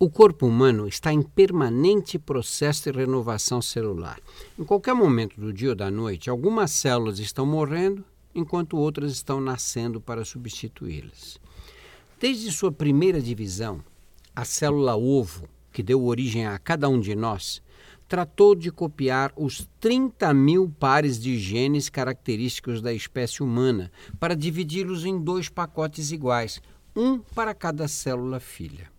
[0.00, 4.20] O corpo humano está em permanente processo de renovação celular.
[4.56, 9.40] Em qualquer momento do dia ou da noite, algumas células estão morrendo, enquanto outras estão
[9.40, 11.40] nascendo para substituí-las.
[12.20, 13.82] Desde sua primeira divisão,
[14.36, 17.60] a célula ovo, que deu origem a cada um de nós,
[18.06, 23.90] tratou de copiar os 30 mil pares de genes característicos da espécie humana
[24.20, 26.62] para dividi-los em dois pacotes iguais,
[26.94, 28.96] um para cada célula filha.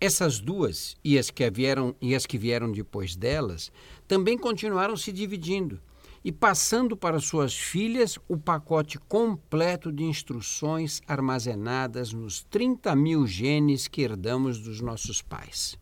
[0.00, 3.72] Essas duas e as que vieram e as que vieram depois delas
[4.06, 5.80] também continuaram se dividindo
[6.24, 13.88] e passando para suas filhas o pacote completo de instruções armazenadas nos 30 mil genes
[13.88, 15.76] que herdamos dos nossos pais.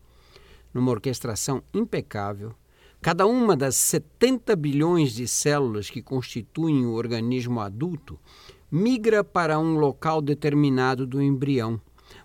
[0.73, 2.55] Numa orquestração impecável,
[2.99, 8.19] cada uma das 70 bilhões de células que constituem o organismo adulto
[8.71, 11.79] migra para um local determinado do embrião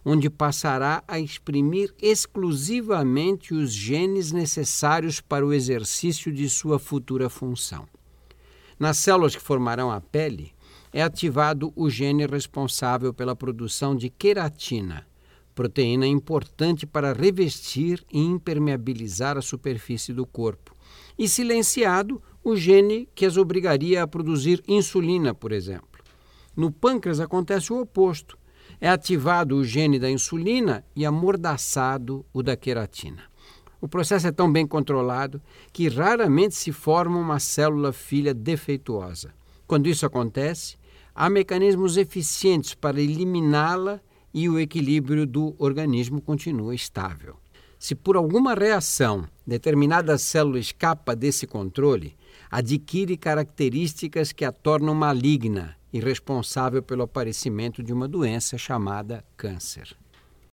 [0.05, 7.87] onde passará a exprimir exclusivamente os genes necessários para o exercício de sua futura função.
[8.79, 10.53] Nas células que formarão a pele,
[10.93, 15.07] é ativado o gene responsável pela produção de queratina,
[15.55, 20.75] proteína importante para revestir e impermeabilizar a superfície do corpo,
[21.19, 26.03] e silenciado o gene que as obrigaria a produzir insulina, por exemplo.
[26.57, 28.37] No pâncreas acontece o oposto
[28.81, 33.23] é ativado o gene da insulina e amordaçado o da queratina.
[33.81, 35.43] O processo é tão bem controlado
[35.73, 39.35] que raramente se forma uma célula filha defeituosa.
[39.67, 40.77] Quando isso acontece,
[41.15, 44.01] há mecanismos eficientes para eliminá-la
[44.33, 47.37] e o equilíbrio do organismo continua estável.
[47.79, 52.17] Se por alguma reação determinada célula escapa desse controle,
[52.49, 59.97] adquire características que a tornam maligna e responsável pelo aparecimento de uma doença chamada câncer.